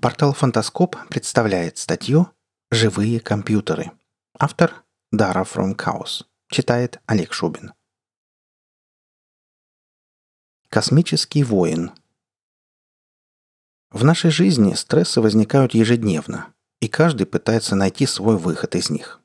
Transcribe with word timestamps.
Портал 0.00 0.32
«Фантаскоп» 0.32 0.96
представляет 1.10 1.76
статью 1.76 2.30
«Живые 2.70 3.20
компьютеры». 3.20 3.92
Автор 4.38 4.82
Дара 5.12 5.44
From 5.44 5.76
Chaos. 5.76 6.24
Читает 6.50 7.02
Олег 7.04 7.34
Шубин. 7.34 7.74
Космический 10.70 11.44
воин. 11.44 11.90
В 13.90 14.02
нашей 14.02 14.30
жизни 14.30 14.72
стрессы 14.72 15.20
возникают 15.20 15.74
ежедневно, 15.74 16.46
и 16.80 16.88
каждый 16.88 17.26
пытается 17.26 17.76
найти 17.76 18.06
свой 18.06 18.38
выход 18.38 18.76
из 18.76 18.88
них. 18.88 19.20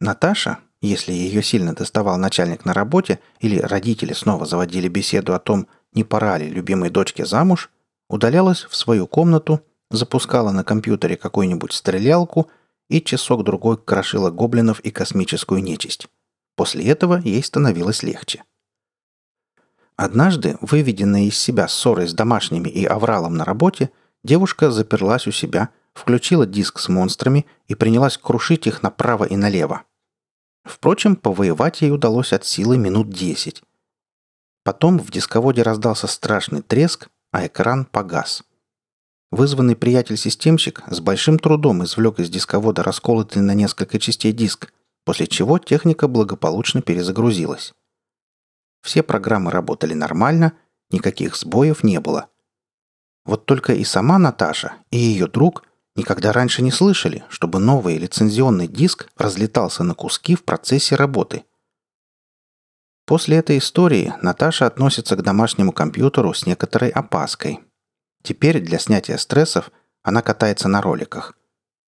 Наташа, 0.00 0.58
если 0.80 1.12
ее 1.12 1.44
сильно 1.44 1.76
доставал 1.76 2.18
начальник 2.18 2.64
на 2.64 2.74
работе 2.74 3.20
или 3.38 3.60
родители 3.60 4.14
снова 4.14 4.46
заводили 4.46 4.88
беседу 4.88 5.32
о 5.32 5.38
том, 5.38 5.68
не 5.92 6.02
пора 6.02 6.38
ли 6.38 6.48
любимой 6.48 6.90
дочке 6.90 7.24
замуж, 7.24 7.70
удалялась 8.08 8.64
в 8.64 8.74
свою 8.74 9.06
комнату, 9.06 9.64
запускала 9.92 10.50
на 10.50 10.64
компьютере 10.64 11.16
какую-нибудь 11.16 11.72
стрелялку 11.72 12.50
и 12.88 13.00
часок-другой 13.00 13.78
крошила 13.78 14.30
гоблинов 14.30 14.80
и 14.80 14.90
космическую 14.90 15.62
нечисть. 15.62 16.08
После 16.56 16.84
этого 16.86 17.20
ей 17.24 17.42
становилось 17.42 18.02
легче. 18.02 18.44
Однажды, 19.96 20.58
выведенная 20.60 21.22
из 21.22 21.38
себя 21.38 21.68
ссорой 21.68 22.08
с 22.08 22.14
домашними 22.14 22.68
и 22.68 22.84
авралом 22.84 23.36
на 23.36 23.44
работе, 23.44 23.90
девушка 24.24 24.70
заперлась 24.70 25.26
у 25.26 25.32
себя, 25.32 25.70
включила 25.94 26.46
диск 26.46 26.78
с 26.78 26.88
монстрами 26.88 27.46
и 27.68 27.74
принялась 27.74 28.18
крушить 28.18 28.66
их 28.66 28.82
направо 28.82 29.24
и 29.24 29.36
налево. 29.36 29.82
Впрочем, 30.64 31.16
повоевать 31.16 31.82
ей 31.82 31.90
удалось 31.90 32.32
от 32.32 32.44
силы 32.44 32.78
минут 32.78 33.10
десять. 33.10 33.62
Потом 34.64 34.98
в 34.98 35.10
дисководе 35.10 35.62
раздался 35.62 36.06
страшный 36.06 36.62
треск, 36.62 37.08
а 37.32 37.46
экран 37.46 37.84
погас. 37.84 38.44
Вызванный 39.32 39.74
приятель-системщик 39.74 40.82
с 40.88 41.00
большим 41.00 41.38
трудом 41.38 41.82
извлек 41.82 42.20
из 42.20 42.28
дисковода 42.28 42.82
расколотый 42.82 43.40
на 43.40 43.54
несколько 43.54 43.98
частей 43.98 44.30
диск, 44.30 44.72
после 45.06 45.26
чего 45.26 45.58
техника 45.58 46.06
благополучно 46.06 46.82
перезагрузилась. 46.82 47.72
Все 48.82 49.02
программы 49.02 49.50
работали 49.50 49.94
нормально, 49.94 50.52
никаких 50.90 51.34
сбоев 51.34 51.82
не 51.82 51.98
было. 51.98 52.28
Вот 53.24 53.46
только 53.46 53.72
и 53.72 53.84
сама 53.84 54.18
Наташа, 54.18 54.74
и 54.90 54.98
ее 54.98 55.26
друг 55.26 55.64
никогда 55.96 56.32
раньше 56.32 56.60
не 56.60 56.70
слышали, 56.70 57.24
чтобы 57.30 57.58
новый 57.58 57.96
лицензионный 57.96 58.68
диск 58.68 59.08
разлетался 59.16 59.82
на 59.82 59.94
куски 59.94 60.34
в 60.34 60.44
процессе 60.44 60.94
работы– 60.94 61.44
После 63.04 63.36
этой 63.36 63.58
истории 63.58 64.14
Наташа 64.22 64.64
относится 64.64 65.16
к 65.16 65.22
домашнему 65.22 65.72
компьютеру 65.72 66.32
с 66.32 66.46
некоторой 66.46 66.88
опаской. 66.88 67.60
Теперь 68.22 68.60
для 68.60 68.78
снятия 68.78 69.16
стрессов 69.16 69.70
она 70.02 70.22
катается 70.22 70.68
на 70.68 70.80
роликах. 70.80 71.36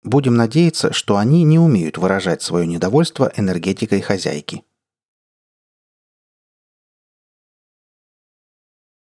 Будем 0.03 0.35
надеяться, 0.35 0.93
что 0.93 1.17
они 1.17 1.45
не 1.45 1.59
умеют 1.59 1.99
выражать 1.99 2.43
свое 2.43 2.67
недовольство 2.67 3.33
энергетикой 3.37 4.01
хозяйки. 4.01 4.65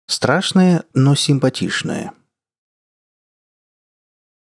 Страшное, 0.07 0.83
но 0.93 1.15
симпатичное. 1.15 2.13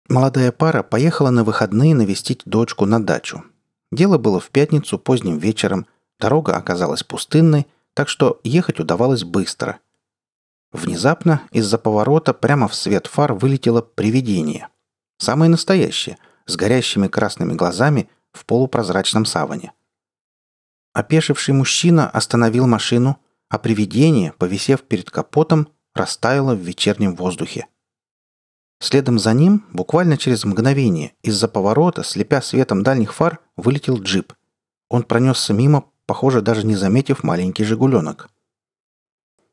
Молодая 0.07 0.51
пара 0.51 0.81
поехала 0.81 1.29
на 1.29 1.43
выходные 1.43 1.93
навестить 1.93 2.41
дочку 2.45 2.85
на 2.85 3.03
дачу. 3.03 3.43
Дело 3.91 4.17
было 4.17 4.39
в 4.39 4.49
пятницу 4.49 4.97
поздним 4.97 5.37
вечером– 5.37 5.85
Дорога 6.19 6.57
оказалась 6.57 7.03
пустынной, 7.03 7.67
так 7.93 8.09
что 8.09 8.39
ехать 8.43 8.79
удавалось 8.79 9.23
быстро. 9.23 9.79
Внезапно 10.71 11.41
из-за 11.51 11.77
поворота 11.77 12.33
прямо 12.33 12.67
в 12.67 12.75
свет 12.75 13.07
фар 13.07 13.33
вылетело 13.33 13.81
привидение. 13.81 14.67
Самое 15.17 15.49
настоящее, 15.49 16.17
с 16.45 16.55
горящими 16.55 17.07
красными 17.07 17.53
глазами 17.53 18.09
в 18.31 18.45
полупрозрачном 18.45 19.25
саване. 19.25 19.71
Опешивший 20.93 21.53
мужчина 21.53 22.09
остановил 22.09 22.67
машину, 22.67 23.17
а 23.49 23.57
привидение, 23.57 24.33
повисев 24.33 24.83
перед 24.83 25.09
капотом, 25.09 25.69
растаяло 25.95 26.53
в 26.53 26.59
вечернем 26.59 27.15
воздухе. 27.15 27.67
Следом 28.79 29.19
за 29.19 29.33
ним, 29.33 29.65
буквально 29.73 30.17
через 30.17 30.45
мгновение, 30.45 31.13
из-за 31.21 31.47
поворота, 31.47 32.03
слепя 32.03 32.41
светом 32.41 32.83
дальних 32.83 33.13
фар, 33.13 33.39
вылетел 33.57 34.01
джип. 34.01 34.33
Он 34.87 35.03
пронесся 35.03 35.53
мимо, 35.53 35.85
похоже, 36.05 36.41
даже 36.41 36.65
не 36.65 36.75
заметив 36.75 37.23
маленький 37.23 37.65
«Жигуленок». 37.65 38.29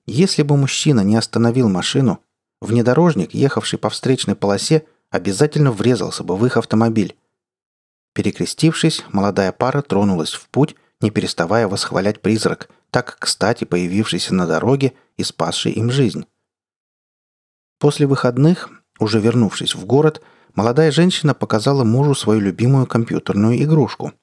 Если 0.07 0.43
бы 0.43 0.57
мужчина 0.57 1.01
не 1.01 1.17
остановил 1.17 1.69
машину, 1.69 2.21
внедорожник, 2.61 3.35
ехавший 3.35 3.79
по 3.79 3.91
встречной 3.91 4.37
полосе, 4.37 4.87
обязательно 5.11 5.73
врезался 5.73 6.25
бы 6.25 6.37
в 6.37 6.47
их 6.47 6.57
автомобиль. 6.57 7.17
Перекрестившись, 8.15 9.05
молодая 9.13 9.53
пара 9.53 9.83
тронулась 9.83 10.33
в 10.33 10.49
путь, 10.49 10.77
не 11.01 11.11
переставая 11.11 11.69
восхвалять 11.69 12.23
призрак, 12.23 12.69
так 12.91 13.17
кстати 13.19 13.65
появившийся 13.65 14.35
на 14.35 14.47
дороге 14.47 14.95
и 15.17 15.23
спасший 15.23 15.73
им 15.73 15.91
жизнь. 15.91 16.27
После 17.79 18.07
выходных, 18.07 18.71
уже 18.99 19.21
вернувшись 19.21 19.75
в 19.75 19.85
город, 19.85 20.23
молодая 20.55 20.91
женщина 20.91 21.35
показала 21.35 21.85
мужу 21.85 22.15
свою 22.15 22.41
любимую 22.41 22.87
компьютерную 22.87 23.63
игрушку– 23.63 24.13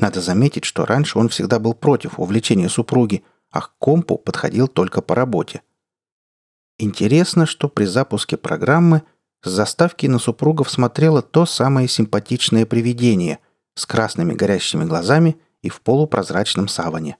надо 0.00 0.22
заметить, 0.22 0.64
что 0.64 0.86
раньше 0.86 1.18
он 1.18 1.28
всегда 1.28 1.58
был 1.58 1.74
против 1.74 2.18
увлечения 2.18 2.70
супруги, 2.70 3.22
а 3.50 3.62
к 3.62 3.72
компу 3.78 4.16
подходил 4.16 4.68
только 4.68 5.02
по 5.02 5.14
работе. 5.14 5.62
Интересно, 6.78 7.46
что 7.46 7.68
при 7.68 7.84
запуске 7.84 8.36
программы 8.36 9.02
с 9.42 9.50
заставки 9.50 10.06
на 10.06 10.18
супругов 10.18 10.70
смотрело 10.70 11.22
то 11.22 11.46
самое 11.46 11.88
симпатичное 11.88 12.66
привидение 12.66 13.38
с 13.74 13.86
красными 13.86 14.34
горящими 14.34 14.84
глазами 14.84 15.38
и 15.62 15.68
в 15.68 15.80
полупрозрачном 15.82 16.68
саване. 16.68 17.16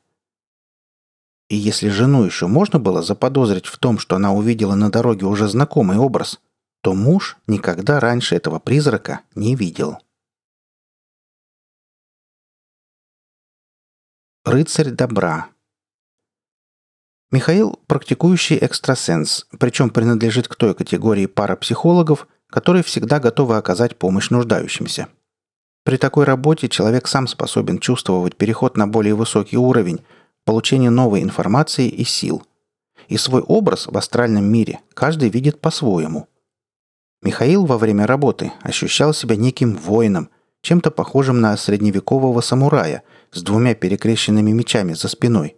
И 1.49 1.57
если 1.57 1.89
жену 1.89 2.25
еще 2.25 2.47
можно 2.47 2.79
было 2.79 3.03
заподозрить 3.03 3.67
в 3.67 3.77
том, 3.79 3.99
что 3.99 4.17
она 4.17 4.33
увидела 4.33 4.77
на 4.77 4.91
дороге 4.91 5.27
уже 5.27 5.49
знакомый 5.49 5.99
образ, 5.99 6.41
то 6.81 6.95
муж 6.95 7.37
никогда 7.47 8.01
раньше 8.01 8.37
этого 8.37 8.59
призрака 8.59 9.21
не 9.35 9.57
видел. 9.57 9.99
Рыцарь 14.45 14.91
добра. 14.91 15.49
Михаил– 17.33 17.79
практикующий 17.87 18.57
экстрасенс, 18.57 19.47
причем 19.59 19.91
принадлежит 19.91 20.49
к 20.49 20.57
той 20.57 20.75
категории 20.75 21.27
парапсихологов, 21.27 22.27
которые 22.49 22.83
всегда 22.83 23.21
готовы 23.21 23.57
оказать 23.57 23.97
помощь 23.97 24.31
нуждающимся. 24.31 25.07
При 25.85 25.97
такой 25.97 26.25
работе 26.25 26.69
человек 26.69 27.07
сам 27.07 27.29
способен 27.29 27.79
чувствовать 27.79 28.37
переход 28.37 28.77
на 28.77 28.89
более 28.89 29.15
высокий 29.15 29.57
уровень, 29.57 30.01
получение 30.45 30.91
новой 30.91 31.23
информации 31.23 31.89
и 31.89 32.05
сил. 32.05 32.43
И 33.07 33.17
свой 33.17 33.43
образ 33.43 33.87
в 33.87 33.97
астральном 33.97 34.45
мире 34.45 34.81
каждый 34.95 35.29
видит 35.29 35.61
по-своему. 35.61 36.27
Михаил 37.23 37.65
во 37.65 37.79
время 37.79 38.07
работы 38.07 38.53
ощущал 38.63 39.15
себя 39.15 39.37
неким 39.37 39.77
воином, 39.77 40.31
чем-то 40.63 40.91
похожим 40.91 41.41
на 41.41 41.57
средневекового 41.57 42.41
самурая– 42.41 43.05
с 43.33 43.43
двумя 43.43 43.77
перекрещенными 43.77 44.51
мечами 44.51 44.95
за 44.95 45.07
спиной. 45.07 45.57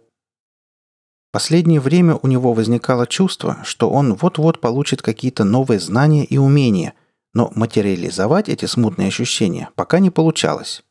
Последнее 1.33 1.79
время 1.79 2.19
у 2.21 2.27
него 2.27 2.53
возникало 2.53 3.07
чувство, 3.07 3.57
что 3.63 3.89
он 3.89 4.13
вот-вот 4.13 4.61
получит 4.61 5.01
какие-то 5.01 5.43
новые 5.43 5.79
знания 5.79 6.25
и 6.25 6.37
умения, 6.37 6.93
но 7.33 7.51
материализовать 7.55 8.49
эти 8.49 8.65
смутные 8.65 9.07
ощущения 9.07 9.71
пока 9.73 9.97
не 9.97 10.11
получалось. 10.11 10.83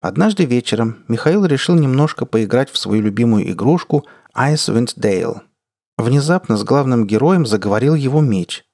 Однажды 0.00 0.46
вечером 0.46 1.04
Михаил 1.06 1.44
решил 1.44 1.76
немножко 1.76 2.26
поиграть 2.26 2.70
в 2.70 2.76
свою 2.76 3.02
любимую 3.02 3.48
игрушку 3.52 4.04
Icewind 4.36 4.98
Dale. 4.98 5.42
Внезапно 5.96 6.56
с 6.56 6.64
главным 6.64 7.06
героем 7.06 7.46
заговорил 7.46 7.94
его 7.94 8.20
меч. 8.20 8.64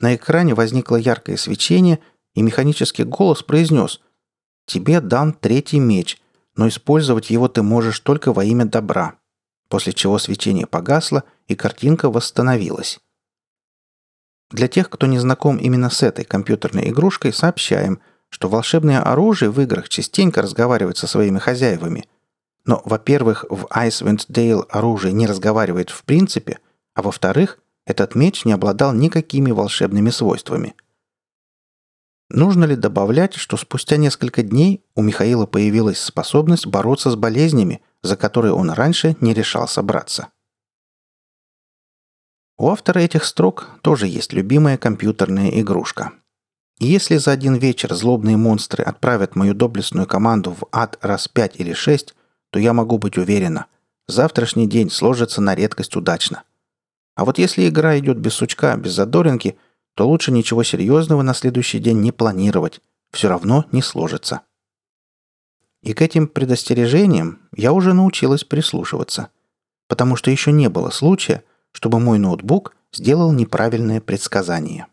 На 0.00 0.16
экране 0.16 0.54
возникло 0.54 0.96
яркое 0.96 1.36
свечение, 1.36 1.98
и 2.32 2.40
механический 2.40 3.04
голос 3.04 3.42
произнес 3.42 4.00
«Тебе 4.64 5.02
дан 5.02 5.34
третий 5.34 5.78
меч– 5.78 6.16
но 6.56 6.68
использовать 6.68 7.30
его 7.30 7.48
ты 7.48 7.62
можешь 7.62 8.00
только 8.00 8.32
во 8.32 8.44
имя 8.44 8.64
добра, 8.66 9.14
после 9.70 9.94
чего 9.94 10.18
свечение 10.18 10.66
погасло 10.66 11.24
и 11.48 11.54
картинка 11.54 12.10
восстановилась. 12.10 13.00
Для 14.50 14.68
тех, 14.68 14.90
кто 14.90 15.06
не 15.06 15.18
знаком 15.18 15.56
именно 15.56 15.88
с 15.88 16.02
этой 16.02 16.26
компьютерной 16.26 16.90
игрушкой, 16.90 17.32
сообщаем, 17.32 18.00
что 18.28 18.48
волшебное 18.48 19.00
оружие 19.00 19.50
в 19.50 19.58
играх 19.60 19.88
частенько 19.88 20.42
разговаривает 20.42 20.98
со 20.98 21.06
своими 21.06 21.38
хозяевами. 21.38 22.04
Но, 22.66 22.82
во-первых, 22.84 23.46
в 23.48 23.66
Icewind 23.66 24.26
Dale 24.28 24.66
оружие 24.68 25.14
не 25.14 25.26
разговаривает 25.26 25.90
в 25.90 26.04
принципе, 26.04 26.58
а 26.94 27.02
во-вторых, 27.02 27.58
этот 27.86 28.14
меч 28.14 28.44
не 28.44 28.52
обладал 28.52 28.92
никакими 28.92 29.52
волшебными 29.52 30.10
свойствами– 30.10 30.74
Нужно 32.30 32.64
ли 32.64 32.76
добавлять, 32.76 33.34
что 33.34 33.56
спустя 33.56 33.96
несколько 33.96 34.44
дней 34.44 34.84
у 34.94 35.02
Михаила 35.02 35.46
появилась 35.46 36.00
способность 36.00 36.64
бороться 36.64 37.10
с 37.10 37.16
болезнями, 37.16 37.82
за 38.02 38.16
которые 38.16 38.52
он 38.52 38.70
раньше 38.70 39.16
не 39.20 39.34
решался 39.34 39.82
браться? 39.82 40.28
У 42.58 42.68
автора 42.68 42.98
этих 42.98 43.24
строк 43.24 43.68
тоже 43.82 44.06
есть 44.06 44.32
любимая 44.32 44.76
компьютерная 44.76 45.48
игрушка. 45.60 46.12
И 46.78 46.86
если 46.86 47.16
за 47.16 47.30
один 47.32 47.56
вечер 47.56 47.94
злобные 47.94 48.36
монстры 48.36 48.84
отправят 48.84 49.36
мою 49.36 49.54
доблестную 49.54 50.06
команду 50.06 50.50
в 50.52 50.66
ад 50.72 50.98
раз 51.00 51.28
пять 51.28 51.58
или 51.58 51.72
шесть, 51.72 52.14
то 52.50 52.58
я 52.58 52.72
могу 52.72 52.98
быть 52.98 53.16
уверена, 53.16 53.66
завтрашний 54.08 54.66
день 54.66 54.90
сложится 54.90 55.40
на 55.40 55.54
редкость 55.54 55.96
удачно. 55.96 56.42
А 57.14 57.24
вот 57.24 57.38
если 57.38 57.68
игра 57.68 57.98
идет 57.98 58.18
без 58.18 58.34
сучка, 58.34 58.76
без 58.76 58.92
задоринки, 58.92 59.58
то 59.94 60.08
лучше 60.08 60.32
ничего 60.32 60.62
серьезного 60.62 61.22
на 61.22 61.34
следующий 61.34 61.78
день 61.78 62.00
не 62.00 62.12
планировать. 62.12 62.80
Все 63.10 63.28
равно 63.28 63.66
не 63.72 63.82
сложится. 63.82 64.42
И 65.82 65.92
к 65.94 66.02
этим 66.02 66.28
предостережениям 66.28 67.48
я 67.56 67.72
уже 67.72 67.94
научилась 67.94 68.44
прислушиваться. 68.44 69.30
Потому 69.88 70.16
что 70.16 70.30
еще 70.30 70.52
не 70.52 70.68
было 70.68 70.90
случая, 70.90 71.42
чтобы 71.72 71.98
мой 72.00 72.18
ноутбук 72.18 72.76
сделал 72.92 73.32
неправильное 73.32 74.00
предсказание. 74.00 74.86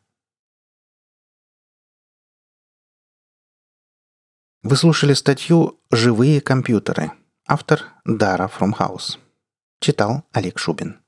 Вы 4.63 4.75
слушали 4.75 5.13
статью 5.13 5.79
«Живые 5.91 6.41
компьютеры». 6.41 7.11
Автор 7.45 7.85
Дара 8.03 8.47
Фромхаус. 8.47 9.19
Читал 9.79 10.23
Олег 10.33 10.59
Шубин. 10.59 10.99